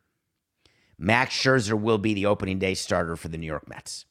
[0.97, 4.07] Max Scherzer will be the opening day starter for the New York Mets.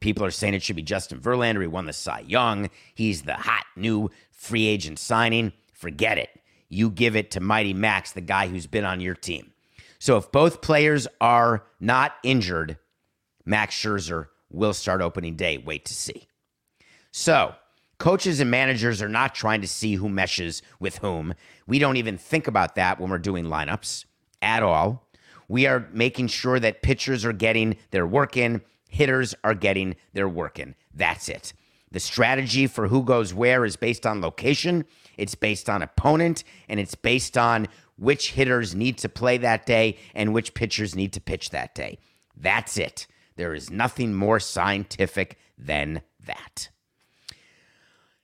[0.00, 1.62] People are saying it should be Justin Verlander.
[1.62, 2.68] He won the Cy Young.
[2.94, 5.52] He's the hot new free agent signing.
[5.72, 6.30] Forget it.
[6.68, 9.52] You give it to Mighty Max, the guy who's been on your team.
[10.00, 12.78] So if both players are not injured,
[13.44, 14.26] Max Scherzer
[14.56, 15.58] will start opening day.
[15.58, 16.26] Wait to see.
[17.12, 17.54] So,
[17.98, 21.34] coaches and managers are not trying to see who meshes with whom.
[21.66, 24.06] We don't even think about that when we're doing lineups
[24.42, 25.08] at all.
[25.48, 30.28] We are making sure that pitchers are getting their work in, hitters are getting their
[30.28, 30.74] work in.
[30.92, 31.52] That's it.
[31.92, 34.84] The strategy for who goes where is based on location,
[35.16, 39.96] it's based on opponent, and it's based on which hitters need to play that day
[40.14, 41.98] and which pitchers need to pitch that day.
[42.36, 43.06] That's it.
[43.36, 46.68] There is nothing more scientific than that.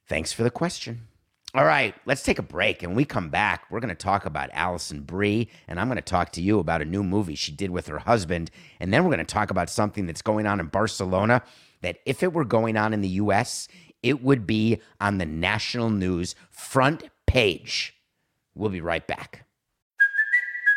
[0.07, 1.09] Thanks for the question.
[1.55, 2.83] All right, let's take a break.
[2.83, 6.03] And we come back, we're going to talk about Alison Brie, and I'm going to
[6.03, 8.51] talk to you about a new movie she did with her husband.
[8.81, 11.43] And then we're going to talk about something that's going on in Barcelona
[11.83, 13.69] that if it were going on in the US,
[14.03, 17.95] it would be on the national news front page.
[18.55, 19.45] We'll be right back.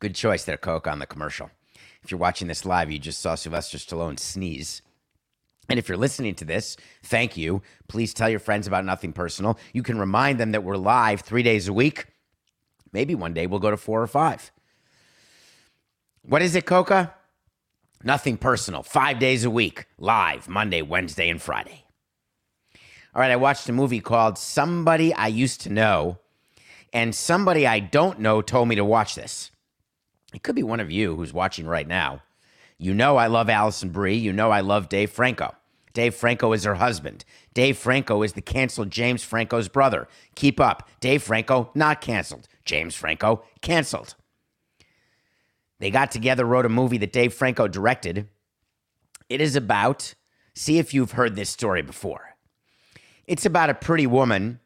[0.00, 1.50] Good choice there, Coke, on the commercial.
[2.02, 4.82] If you're watching this live, you just saw Sylvester Stallone sneeze.
[5.68, 7.62] And if you're listening to this, thank you.
[7.88, 9.58] Please tell your friends about Nothing Personal.
[9.72, 12.06] You can remind them that we're live three days a week.
[12.92, 14.52] Maybe one day we'll go to four or five.
[16.22, 17.14] What is it, Coca?
[18.04, 18.82] Nothing personal.
[18.82, 21.84] Five days a week, live Monday, Wednesday, and Friday.
[23.14, 26.18] All right, I watched a movie called Somebody I Used to Know,
[26.92, 29.50] and somebody I don't know told me to watch this.
[30.36, 32.20] It could be one of you who's watching right now.
[32.76, 34.16] You know I love Alison Brie.
[34.16, 35.54] You know I love Dave Franco.
[35.94, 37.24] Dave Franco is her husband.
[37.54, 40.06] Dave Franco is the canceled James Franco's brother.
[40.34, 40.86] Keep up.
[41.00, 42.48] Dave Franco, not canceled.
[42.66, 44.14] James Franco, canceled.
[45.78, 48.28] They got together, wrote a movie that Dave Franco directed.
[49.30, 50.14] It is about,
[50.54, 52.36] see if you've heard this story before.
[53.26, 54.60] It's about a pretty woman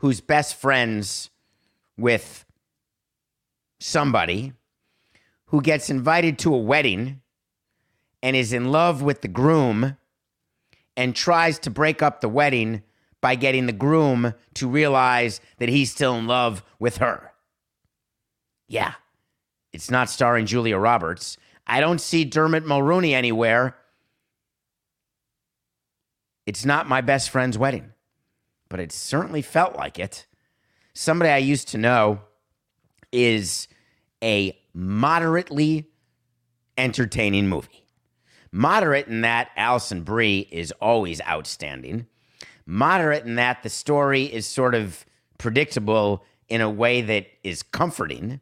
[0.00, 1.30] who's best friends
[1.96, 2.44] with
[3.80, 4.52] somebody
[5.48, 7.20] who gets invited to a wedding
[8.22, 9.96] and is in love with the groom
[10.96, 12.82] and tries to break up the wedding
[13.20, 17.32] by getting the groom to realize that he's still in love with her.
[18.68, 18.94] Yeah,
[19.72, 21.36] it's not starring Julia Roberts.
[21.66, 23.76] I don't see Dermot Mulroney anywhere.
[26.46, 27.92] It's not my best friend's wedding,
[28.68, 30.26] but it certainly felt like it.
[30.94, 32.20] Somebody I used to know
[33.12, 33.68] is
[34.22, 35.88] a moderately
[36.76, 37.84] entertaining movie.
[38.52, 42.06] Moderate in that Alison Brie is always outstanding.
[42.64, 45.04] Moderate in that the story is sort of
[45.36, 48.40] predictable in a way that is comforting.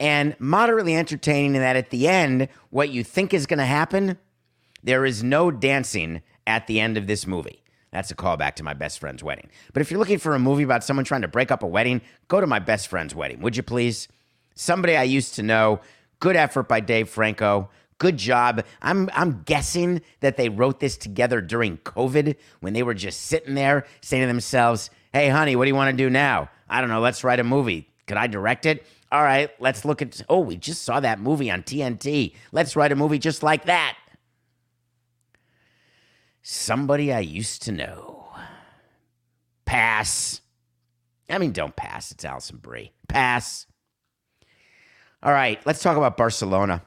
[0.00, 4.16] And moderately entertaining in that at the end, what you think is going to happen,
[4.82, 7.62] there is no dancing at the end of this movie.
[7.92, 9.50] That's a callback to my best friend's wedding.
[9.74, 12.00] But if you're looking for a movie about someone trying to break up a wedding,
[12.28, 14.08] go to my best friend's wedding, would you please?
[14.56, 15.80] Somebody I used to know.
[16.18, 17.70] Good effort by Dave Franco.
[17.98, 18.64] Good job.
[18.82, 23.54] I'm I'm guessing that they wrote this together during COVID when they were just sitting
[23.54, 26.90] there saying to themselves, "Hey honey, what do you want to do now?" I don't
[26.90, 27.88] know, let's write a movie.
[28.06, 28.86] Could I direct it?
[29.12, 30.20] All right, let's look at.
[30.28, 32.34] Oh, we just saw that movie on TNT.
[32.52, 33.96] Let's write a movie just like that.
[36.42, 38.28] Somebody I used to know.
[39.64, 40.40] Pass.
[41.28, 42.10] I mean, don't pass.
[42.12, 42.92] It's Alison Brie.
[43.08, 43.66] Pass.
[45.22, 46.82] All right, let's talk about Barcelona.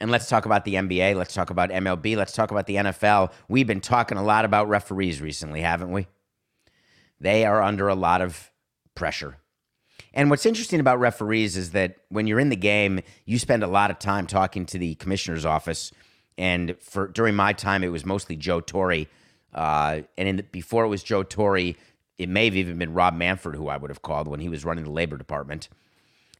[0.00, 1.16] And let's talk about the NBA.
[1.16, 2.16] Let's talk about MLB.
[2.16, 3.32] Let's talk about the NFL.
[3.48, 6.06] We've been talking a lot about referees recently, haven't we?
[7.20, 8.50] They are under a lot of
[8.94, 9.38] pressure.
[10.14, 13.66] And what's interesting about referees is that when you're in the game, you spend a
[13.66, 15.92] lot of time talking to the commissioner's office.
[16.36, 19.06] And for during my time, it was mostly Joe Torre.
[19.52, 21.74] Uh, and the, before it was Joe Torre,
[22.18, 24.64] it may have even been Rob Manfred, who I would have called when he was
[24.64, 25.68] running the labor department.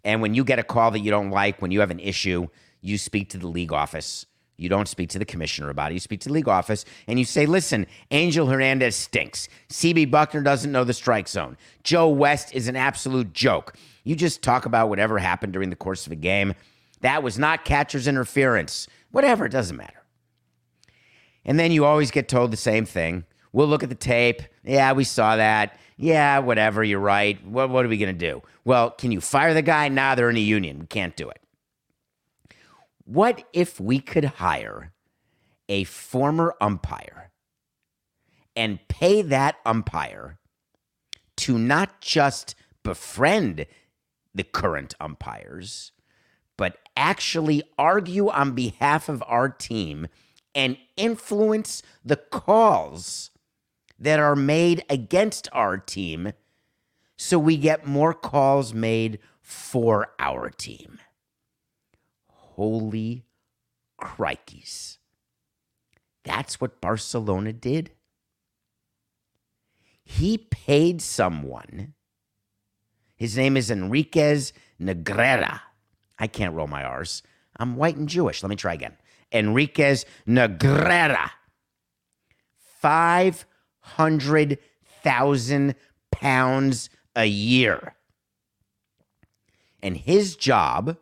[0.09, 2.49] And when you get a call that you don't like, when you have an issue,
[2.81, 4.25] you speak to the league office.
[4.57, 5.95] You don't speak to the commissioner about it.
[5.97, 9.51] You speak to the league office and you say, listen, Angel Hernandez stinks.
[9.69, 11.59] CB Bucknor doesn't know the strike zone.
[11.83, 13.77] Joe West is an absolute joke.
[14.03, 16.55] You just talk about whatever happened during the course of a game.
[17.03, 18.89] That was not catcher's interference.
[19.11, 20.05] Whatever, it doesn't matter.
[21.45, 23.27] And then you always get told the same thing.
[23.53, 24.43] We'll look at the tape.
[24.65, 25.79] Yeah, we saw that.
[25.97, 27.45] Yeah, whatever, you're right.
[27.47, 28.43] What, what are we going to do?
[28.65, 29.89] Well, can you fire the guy?
[29.89, 30.79] Nah, they're in a union.
[30.79, 31.41] We can't do it.
[33.05, 34.93] What if we could hire
[35.69, 37.31] a former umpire
[38.55, 40.39] and pay that umpire
[41.39, 43.67] to not just befriend
[44.35, 45.93] the current umpires,
[46.57, 50.09] but actually argue on behalf of our team
[50.55, 53.31] and influence the calls
[53.99, 56.33] that are made against our team
[57.17, 61.01] so we get more calls made for our team.
[62.29, 63.25] Holy
[64.01, 64.99] crikeys.
[66.25, 67.91] That's what Barcelona did.
[70.05, 71.95] He paid someone.
[73.17, 75.61] His name is Enriquez Negreira.
[76.19, 77.23] I can't roll my R's.
[77.57, 78.43] I'm white and Jewish.
[78.43, 78.97] Let me try again.
[79.33, 81.31] Enriquez Negreira.
[83.97, 85.75] 500,000
[86.11, 87.95] pounds a year.
[89.83, 90.97] And his job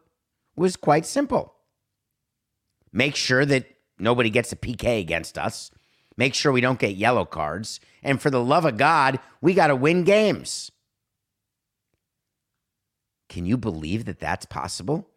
[0.55, 1.55] was quite simple
[2.93, 3.67] make sure that
[3.99, 5.71] nobody gets a PK against us,
[6.17, 9.67] make sure we don't get yellow cards, and for the love of God, we got
[9.67, 10.71] to win games.
[13.29, 15.11] Can you believe that that's possible?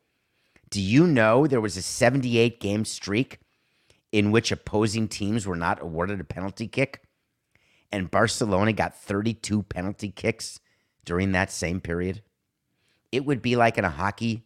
[0.70, 3.40] Do you know there was a 78 game streak
[4.12, 7.04] in which opposing teams were not awarded a penalty kick?
[7.92, 10.60] And Barcelona got 32 penalty kicks
[11.06, 12.22] during that same period?
[13.12, 14.44] It would be like in a hockey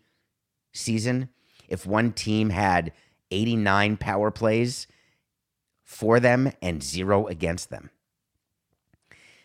[0.71, 1.29] season
[1.67, 2.93] if one team had
[3.31, 4.87] 89 power plays
[5.83, 7.89] for them and zero against them.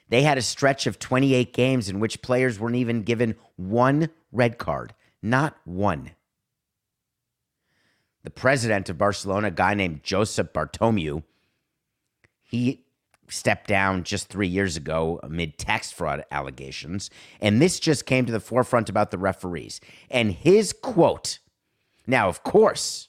[0.09, 4.59] They had a stretch of 28 games in which players weren't even given one red
[4.59, 6.13] card, not one.
[8.23, 11.23] The president of Barcelona, a guy named Josep Bartomeu,
[12.43, 12.85] he
[13.31, 17.11] stepped down just three years ago amid tax fraud allegations.
[17.41, 19.81] And this just came to the forefront about the referees.
[20.11, 21.39] And his quote
[22.09, 23.08] now, of course,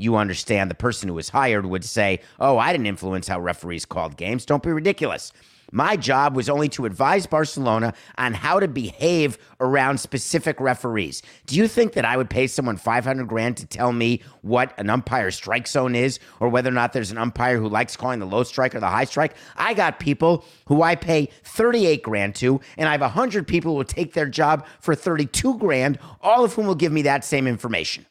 [0.00, 3.84] you understand the person who was hired would say, Oh, I didn't influence how referees
[3.84, 4.46] called games.
[4.46, 5.32] Don't be ridiculous.
[5.72, 11.22] My job was only to advise Barcelona on how to behave around specific referees.
[11.46, 14.90] Do you think that I would pay someone 500 grand to tell me what an
[14.90, 18.26] umpire strike zone is or whether or not there's an umpire who likes calling the
[18.26, 19.36] low strike or the high strike?
[19.56, 23.76] I got people who I pay 38 grand to, and I have 100 people who
[23.78, 27.46] will take their job for 32 grand, all of whom will give me that same
[27.46, 28.06] information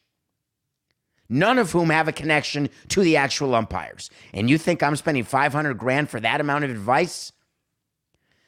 [1.30, 4.10] none of whom have a connection to the actual umpires.
[4.34, 7.32] And you think I'm spending 500 grand for that amount of advice?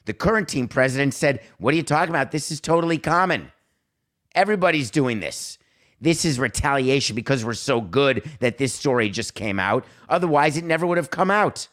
[0.06, 2.32] The current team president said, What are you talking about?
[2.32, 3.52] This is totally common.
[4.34, 5.58] Everybody's doing this.
[6.00, 9.86] This is retaliation because we're so good that this story just came out.
[10.10, 11.68] Otherwise, it never would have come out.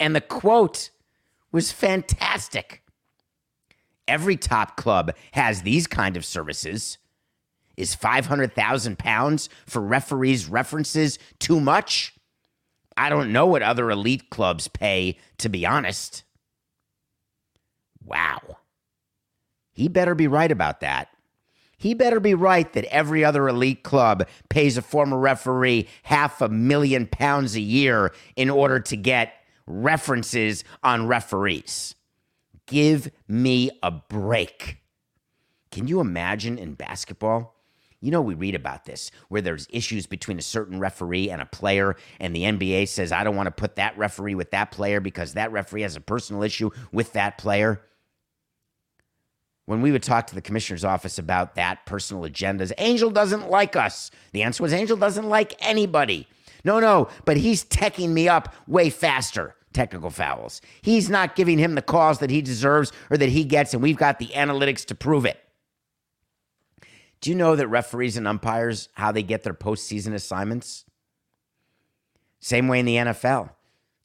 [0.00, 0.90] And the quote
[1.52, 2.82] was fantastic.
[4.08, 6.98] Every top club has these kind of services.
[7.76, 12.14] Is 500,000 pounds for referees' references too much?
[12.96, 16.24] I don't know what other elite clubs pay, to be honest.
[18.04, 18.58] Wow.
[19.72, 21.08] He better be right about that.
[21.78, 26.48] He better be right that every other elite club pays a former referee half a
[26.50, 29.32] million pounds a year in order to get
[29.66, 31.94] references on referees.
[32.66, 34.76] Give me a break.
[35.70, 37.59] Can you imagine in basketball?
[38.02, 41.46] You know, we read about this where there's issues between a certain referee and a
[41.46, 45.00] player, and the NBA says, I don't want to put that referee with that player
[45.00, 47.82] because that referee has a personal issue with that player.
[49.66, 53.76] when we would talk to the commissioner's office about that personal agendas, Angel doesn't like
[53.76, 54.10] us.
[54.32, 56.26] The answer was Angel doesn't like anybody.
[56.64, 59.54] No, no, but he's teching me up way faster.
[59.72, 60.60] Technical fouls.
[60.82, 63.96] He's not giving him the calls that he deserves or that he gets, and we've
[63.96, 65.38] got the analytics to prove it.
[67.20, 70.84] Do you know that referees and umpires, how they get their postseason assignments?
[72.40, 73.50] Same way in the NFL.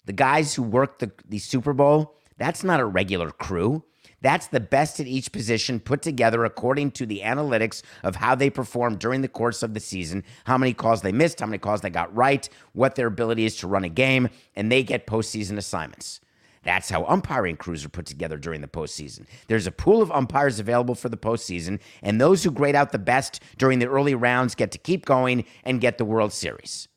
[0.05, 3.83] The guys who work the, the Super Bowl, that's not a regular crew.
[4.21, 8.49] That's the best at each position put together according to the analytics of how they
[8.49, 11.81] performed during the course of the season, how many calls they missed, how many calls
[11.81, 15.57] they got right, what their ability is to run a game, and they get postseason
[15.57, 16.21] assignments.
[16.65, 19.27] That's how umpiring crews are put together during the postseason.
[19.47, 22.99] There's a pool of umpires available for the postseason, and those who grade out the
[22.99, 26.87] best during the early rounds get to keep going and get the World Series.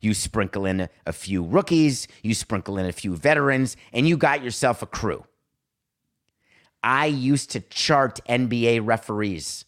[0.00, 4.42] You sprinkle in a few rookies, you sprinkle in a few veterans, and you got
[4.42, 5.24] yourself a crew.
[6.82, 9.66] I used to chart NBA referees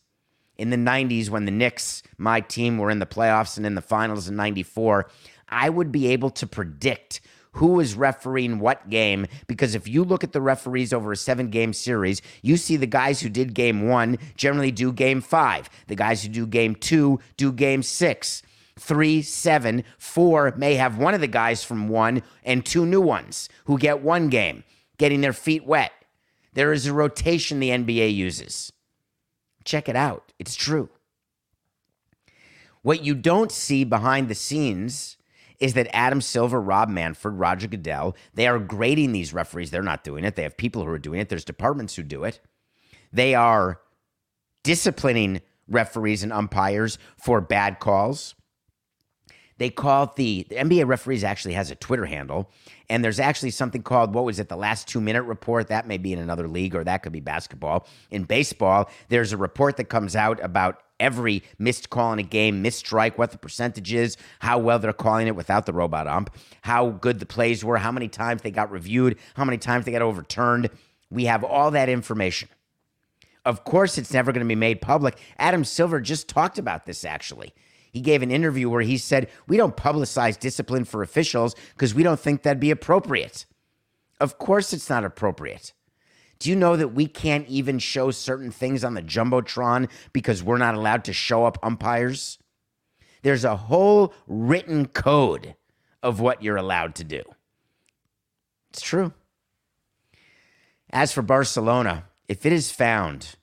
[0.56, 3.82] in the 90s when the Knicks, my team, were in the playoffs and in the
[3.82, 5.10] finals in 94.
[5.50, 7.20] I would be able to predict
[7.52, 11.48] who is refereeing what game because if you look at the referees over a seven
[11.48, 15.96] game series, you see the guys who did game one generally do game five, the
[15.96, 18.42] guys who do game two do game six.
[18.78, 23.50] Three, seven, four may have one of the guys from one and two new ones
[23.66, 24.64] who get one game,
[24.96, 25.92] getting their feet wet.
[26.54, 28.72] There is a rotation the NBA uses.
[29.64, 30.32] Check it out.
[30.38, 30.88] It's true.
[32.80, 35.16] What you don't see behind the scenes
[35.62, 39.70] is that Adam Silver, Rob Manfred, Roger Goodell, they are grading these referees.
[39.70, 40.34] They're not doing it.
[40.34, 41.28] They have people who are doing it.
[41.28, 42.40] There's departments who do it.
[43.12, 43.80] They are
[44.64, 48.34] disciplining referees and umpires for bad calls.
[49.62, 52.50] They call the, the NBA referees actually has a Twitter handle,
[52.88, 55.68] and there's actually something called what was it, the last two minute report?
[55.68, 57.86] That may be in another league, or that could be basketball.
[58.10, 62.60] In baseball, there's a report that comes out about every missed call in a game,
[62.60, 66.34] missed strike, what the percentage is, how well they're calling it without the robot ump,
[66.62, 69.92] how good the plays were, how many times they got reviewed, how many times they
[69.92, 70.70] got overturned.
[71.08, 72.48] We have all that information.
[73.44, 75.18] Of course, it's never going to be made public.
[75.38, 77.54] Adam Silver just talked about this actually.
[77.92, 82.02] He gave an interview where he said, We don't publicize discipline for officials because we
[82.02, 83.44] don't think that'd be appropriate.
[84.18, 85.72] Of course, it's not appropriate.
[86.38, 90.58] Do you know that we can't even show certain things on the Jumbotron because we're
[90.58, 92.38] not allowed to show up umpires?
[93.22, 95.54] There's a whole written code
[96.02, 97.22] of what you're allowed to do.
[98.70, 99.12] It's true.
[100.90, 103.36] As for Barcelona, if it is found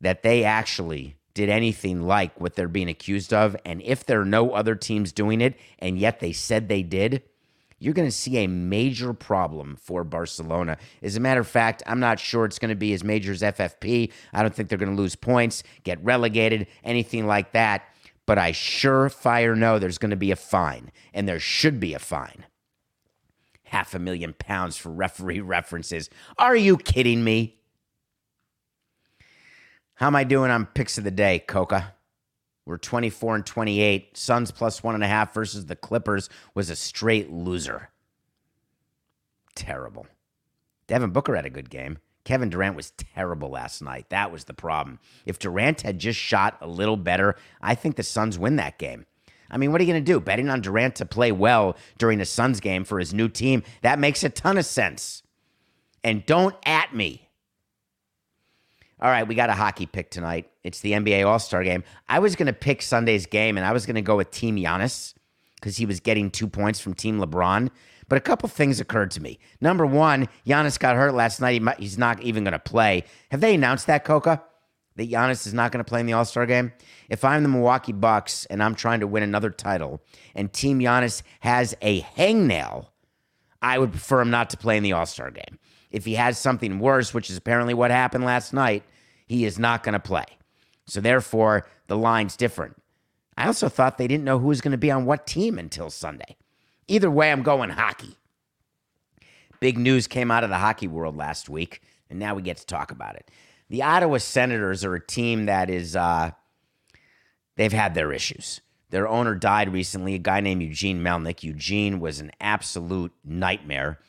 [0.00, 4.26] that they actually did anything like what they're being accused of, and if there are
[4.26, 7.22] no other teams doing it, and yet they said they did,
[7.80, 10.76] you're going to see a major problem for Barcelona.
[11.02, 13.40] As a matter of fact, I'm not sure it's going to be as major as
[13.40, 14.12] FFP.
[14.34, 17.82] I don't think they're going to lose points, get relegated, anything like that.
[18.26, 21.98] But I surefire know there's going to be a fine, and there should be a
[21.98, 22.44] fine.
[23.64, 26.10] Half a million pounds for referee references.
[26.38, 27.59] Are you kidding me?
[30.00, 31.92] How am I doing on picks of the day, Coca?
[32.64, 34.16] We're 24 and 28.
[34.16, 37.90] Suns plus one and a half versus the Clippers was a straight loser.
[39.54, 40.06] Terrible.
[40.86, 41.98] Devin Booker had a good game.
[42.24, 44.08] Kevin Durant was terrible last night.
[44.08, 45.00] That was the problem.
[45.26, 49.04] If Durant had just shot a little better, I think the Suns win that game.
[49.50, 50.18] I mean, what are you going to do?
[50.18, 53.64] Betting on Durant to play well during the Suns game for his new team?
[53.82, 55.22] That makes a ton of sense.
[56.02, 57.28] And don't at me
[59.00, 60.50] all right, we got a hockey pick tonight.
[60.62, 61.84] It's the NBA All Star game.
[62.08, 64.56] I was going to pick Sunday's game, and I was going to go with Team
[64.56, 65.14] Giannis
[65.54, 67.70] because he was getting two points from Team LeBron.
[68.08, 69.38] But a couple things occurred to me.
[69.60, 71.62] Number one, Giannis got hurt last night.
[71.78, 73.04] he's not even going to play.
[73.30, 74.42] Have they announced that, Coca?
[74.96, 76.72] That Giannis is not going to play in the All Star game?
[77.08, 80.02] If I'm the Milwaukee Bucks and I'm trying to win another title,
[80.34, 82.88] and Team Giannis has a hangnail,
[83.62, 85.58] I would prefer him not to play in the All Star game.
[85.90, 88.84] If he has something worse, which is apparently what happened last night,
[89.30, 90.24] he is not going to play.
[90.86, 92.76] So therefore, the line's different.
[93.36, 95.88] I also thought they didn't know who was going to be on what team until
[95.88, 96.36] Sunday.
[96.88, 98.16] Either way, I'm going hockey.
[99.60, 102.66] Big news came out of the hockey world last week, and now we get to
[102.66, 103.30] talk about it.
[103.68, 106.32] The Ottawa Senators are a team that is, uh,
[107.56, 108.60] they've had their issues.
[108.88, 111.44] Their owner died recently, a guy named Eugene Melnyk.
[111.44, 114.00] Eugene was an absolute nightmare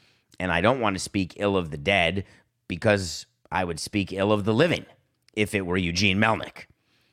[0.41, 2.25] and I don't want to speak ill of the dead
[2.67, 4.87] because I would speak ill of the living
[5.33, 6.65] if it were Eugene Melnyk.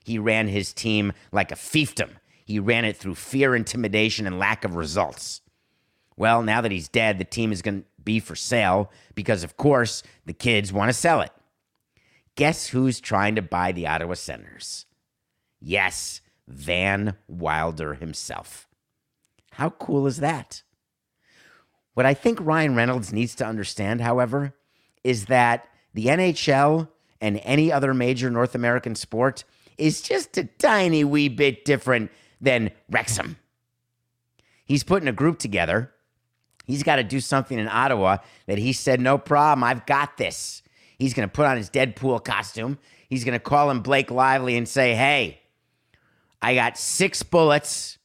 [0.05, 2.13] He ran his team like a fiefdom.
[2.45, 5.43] He ran it through fear, intimidation, and lack of results.
[6.17, 9.57] Well, now that he's dead, the team is going to be for sale because, of
[9.57, 11.31] course, the kids want to sell it.
[12.35, 14.87] Guess who's trying to buy the Ottawa Senators?
[15.61, 18.67] Yes, Van Wilder himself.
[19.53, 20.63] How cool is that?
[21.95, 24.55] What I think Ryan Reynolds needs to understand, however,
[25.03, 26.89] is that the NHL
[27.21, 29.45] and any other major North American sport
[29.77, 32.11] is just a tiny wee bit different
[32.41, 33.37] than Wrexham.
[34.65, 35.93] He's putting a group together.
[36.67, 40.63] He's got to do something in Ottawa that he said, no problem, I've got this.
[40.99, 42.79] He's going to put on his Deadpool costume.
[43.09, 45.41] He's going to call him Blake Lively and say, hey,
[46.43, 47.99] I got six bullets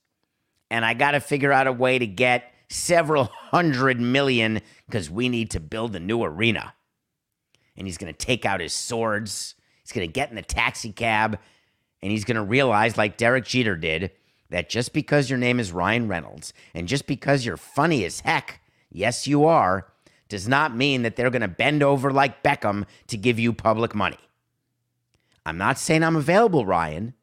[0.72, 5.30] and I got to figure out a way to get several hundred million because we
[5.30, 6.74] need to build a new arena.
[7.76, 9.55] And he's going to take out his swords.
[9.82, 11.39] He's going to get in the taxi cab
[12.01, 14.11] and he's going to realize, like Derek Jeter did,
[14.49, 18.61] that just because your name is Ryan Reynolds and just because you're funny as heck,
[18.91, 19.88] yes, you are,
[20.28, 23.95] does not mean that they're going to bend over like Beckham to give you public
[23.95, 24.17] money.
[25.45, 27.13] I'm not saying I'm available, Ryan,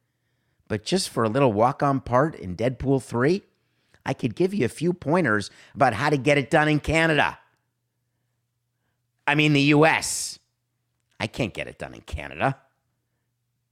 [0.67, 3.43] but just for a little walk on part in Deadpool 3,
[4.05, 7.37] I could give you a few pointers about how to get it done in Canada.
[9.27, 10.39] I mean, the US.
[11.21, 12.57] I can't get it done in Canada.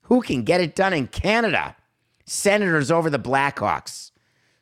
[0.04, 1.76] Who can get it done in Canada?
[2.28, 4.12] Senators over the Blackhawks.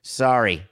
[0.01, 0.63] Sorry.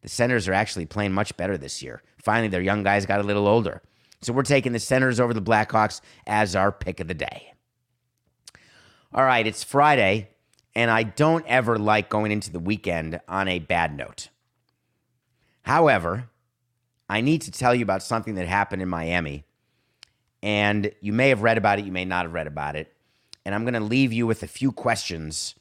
[0.00, 2.02] The Senators are actually playing much better this year.
[2.16, 3.82] Finally, their young guys got a little older.
[4.22, 7.52] So we're taking the Senators over the Blackhawks as our pick of the day.
[9.12, 10.30] All right, it's Friday,
[10.74, 14.30] and I don't ever like going into the weekend on a bad note.
[15.64, 16.30] However,
[17.10, 19.44] I need to tell you about something that happened in Miami.
[20.46, 22.92] And you may have read about it, you may not have read about it.
[23.44, 25.56] And I'm going to leave you with a few questions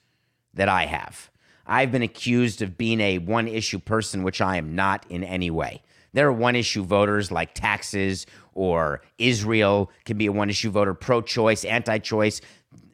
[0.53, 1.31] that I have.
[1.65, 5.49] I've been accused of being a one issue person, which I am not in any
[5.49, 5.81] way.
[6.13, 10.93] There are one issue voters like taxes or Israel can be a one issue voter,
[10.93, 12.39] pro choice, anti choice.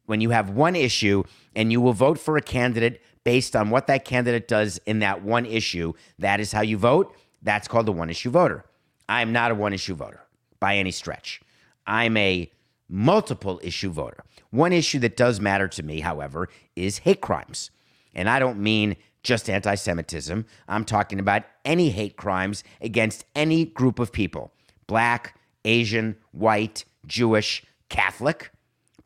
[0.06, 1.24] When you have one issue
[1.58, 5.24] and you will vote for a candidate based on what that candidate does in that
[5.24, 7.14] one issue, that is how you vote.
[7.42, 8.64] That's called a one issue voter.
[9.10, 10.22] I am not a one issue voter
[10.62, 11.42] by any stretch.
[11.86, 12.52] I'm a
[12.90, 14.24] multiple issue voter.
[14.50, 17.72] One issue that does matter to me, however, is hate crimes.
[18.14, 20.46] And I don't mean just anti Semitism.
[20.68, 24.52] I'm talking about any hate crimes against any group of people
[24.88, 28.52] black, Asian, white, Jewish, Catholic,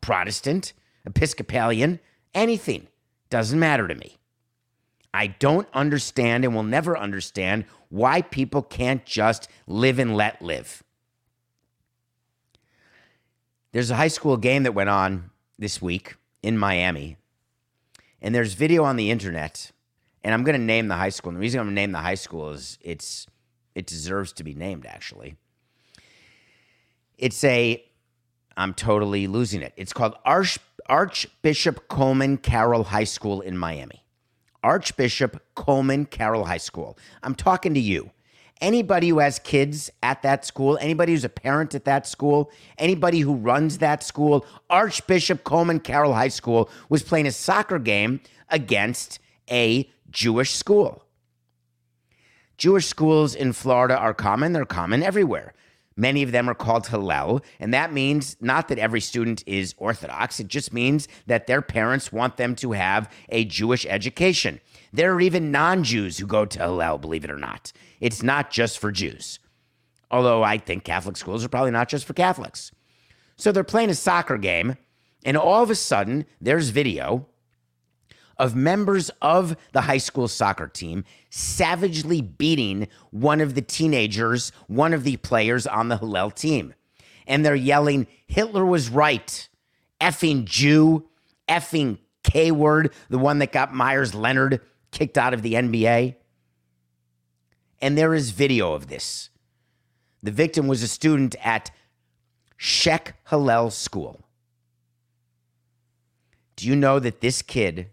[0.00, 0.72] Protestant,
[1.04, 2.00] Episcopalian,
[2.34, 2.88] anything.
[3.30, 4.16] Doesn't matter to me.
[5.14, 10.82] I don't understand and will never understand why people can't just live and let live.
[13.76, 17.18] There's a high school game that went on this week in Miami,
[18.22, 19.70] and there's video on the internet.
[20.24, 21.28] And I'm going to name the high school.
[21.28, 23.26] And the reason I'm going to name the high school is it's
[23.74, 24.86] it deserves to be named.
[24.86, 25.36] Actually,
[27.18, 27.84] it's a
[28.56, 29.74] I'm totally losing it.
[29.76, 34.06] It's called Arch, Archbishop Coleman Carroll High School in Miami.
[34.62, 36.96] Archbishop Coleman Carroll High School.
[37.22, 38.10] I'm talking to you.
[38.60, 43.20] Anybody who has kids at that school, anybody who's a parent at that school, anybody
[43.20, 49.18] who runs that school, Archbishop Coleman Carroll High School was playing a soccer game against
[49.50, 51.04] a Jewish school.
[52.56, 55.52] Jewish schools in Florida are common, they're common everywhere.
[55.94, 60.40] Many of them are called Hillel, and that means not that every student is Orthodox.
[60.40, 64.60] It just means that their parents want them to have a Jewish education.
[64.96, 67.70] There are even non Jews who go to Hillel, believe it or not.
[68.00, 69.38] It's not just for Jews.
[70.10, 72.72] Although I think Catholic schools are probably not just for Catholics.
[73.36, 74.76] So they're playing a soccer game,
[75.22, 77.26] and all of a sudden, there's video
[78.38, 84.94] of members of the high school soccer team savagely beating one of the teenagers, one
[84.94, 86.72] of the players on the Hillel team.
[87.26, 89.46] And they're yelling, Hitler was right.
[90.00, 91.06] Effing Jew,
[91.46, 94.62] effing K word, the one that got Meyers Leonard
[94.96, 96.16] kicked out of the NBA.
[97.80, 99.28] And there is video of this.
[100.22, 101.70] The victim was a student at
[102.58, 104.24] Scheck Hillel School.
[106.56, 107.90] Do you know that this kid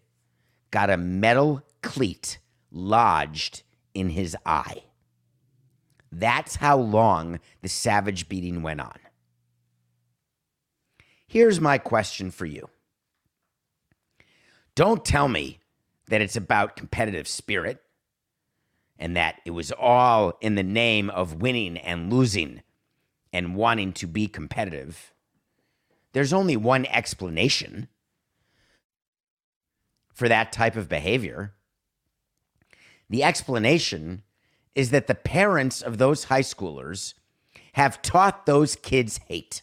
[0.71, 2.39] got a metal cleat
[2.71, 3.61] lodged
[3.93, 4.83] in his eye.
[6.11, 8.97] That's how long the savage beating went on.
[11.27, 12.69] Here's my question for you
[14.75, 15.59] Don't tell me
[16.07, 17.81] that it's about competitive spirit
[18.99, 22.61] and that it was all in the name of winning and losing
[23.33, 25.13] and wanting to be competitive.
[26.13, 27.87] There's only one explanation
[30.13, 31.53] for that type of behavior.
[33.09, 34.23] The explanation
[34.75, 37.15] is that the parents of those high schoolers
[37.73, 39.61] have taught those kids hate.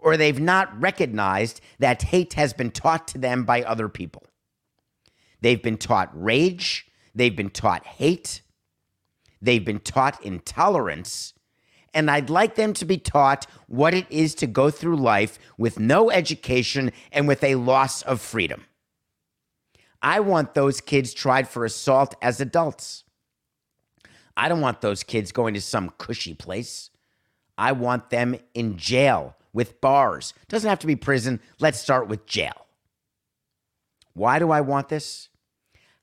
[0.00, 4.24] or they've not recognized that hate has been taught to them by other people.
[5.44, 8.40] They've been taught rage, they've been taught hate,
[9.42, 11.34] they've been taught intolerance,
[11.92, 15.78] and I'd like them to be taught what it is to go through life with
[15.78, 18.64] no education and with a loss of freedom.
[20.00, 23.04] I want those kids tried for assault as adults.
[24.38, 26.88] I don't want those kids going to some cushy place.
[27.58, 30.32] I want them in jail with bars.
[30.48, 31.38] Doesn't have to be prison.
[31.60, 32.64] Let's start with jail.
[34.14, 35.28] Why do I want this?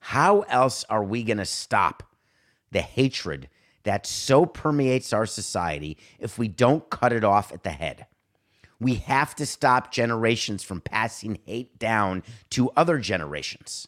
[0.06, 2.02] How else are we going to stop
[2.72, 3.48] the hatred
[3.84, 8.06] that so permeates our society if we don't cut it off at the head?
[8.80, 13.86] We have to stop generations from passing hate down to other generations.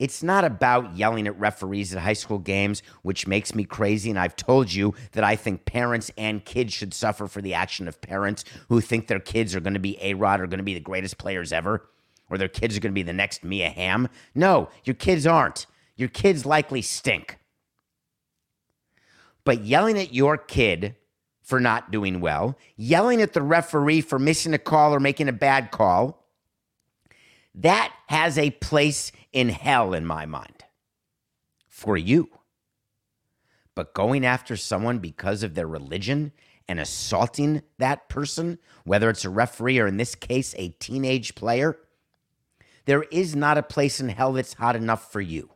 [0.00, 4.10] It's not about yelling at referees at high school games, which makes me crazy.
[4.10, 7.86] And I've told you that I think parents and kids should suffer for the action
[7.86, 10.64] of parents who think their kids are going to be A Rod or going to
[10.64, 11.88] be the greatest players ever,
[12.30, 14.08] or their kids are going to be the next Mia Hamm.
[14.34, 15.66] No, your kids aren't.
[15.96, 17.38] Your kids likely stink.
[19.44, 20.96] But yelling at your kid
[21.42, 25.32] for not doing well, yelling at the referee for missing a call or making a
[25.32, 26.26] bad call,
[27.54, 30.64] that has a place in hell in my mind
[31.66, 32.28] for you.
[33.74, 36.32] But going after someone because of their religion
[36.68, 41.78] and assaulting that person, whether it's a referee or in this case, a teenage player,
[42.88, 45.50] there is not a place in hell that's hot enough for you.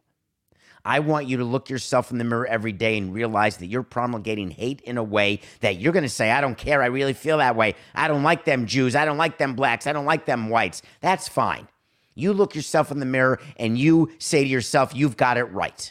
[0.85, 3.83] I want you to look yourself in the mirror every day and realize that you're
[3.83, 6.83] promulgating hate in a way that you're going to say, I don't care.
[6.83, 7.75] I really feel that way.
[7.95, 8.95] I don't like them Jews.
[8.95, 9.87] I don't like them blacks.
[9.87, 10.83] I don't like them whites.
[11.01, 11.69] That's fine.
[12.15, 15.91] You look yourself in the mirror and you say to yourself, you've got it right.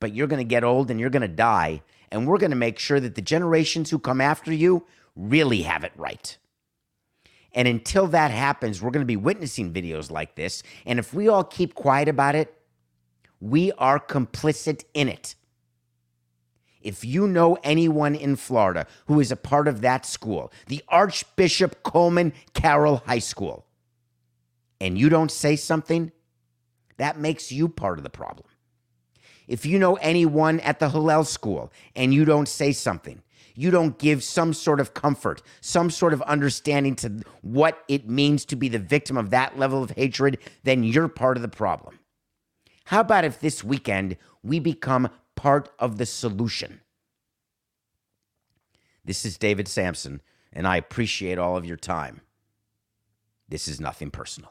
[0.00, 1.82] But you're going to get old and you're going to die.
[2.10, 5.84] And we're going to make sure that the generations who come after you really have
[5.84, 6.38] it right.
[7.54, 10.62] And until that happens, we're going to be witnessing videos like this.
[10.84, 12.52] And if we all keep quiet about it,
[13.40, 15.36] we are complicit in it.
[16.82, 21.82] If you know anyone in Florida who is a part of that school, the Archbishop
[21.82, 23.64] Coleman Carroll High School,
[24.80, 26.12] and you don't say something,
[26.96, 28.46] that makes you part of the problem.
[29.46, 33.22] If you know anyone at the Hillel school and you don't say something,
[33.54, 38.44] you don't give some sort of comfort, some sort of understanding to what it means
[38.46, 41.98] to be the victim of that level of hatred, then you're part of the problem.
[42.86, 46.80] How about if this weekend we become part of the solution?
[49.04, 50.20] This is David Samson,
[50.52, 52.22] and I appreciate all of your time.
[53.48, 54.50] This is nothing personal.